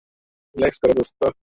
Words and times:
Relax 0.55 0.77
করো, 0.81 0.93
দোস্ত। 0.93 1.21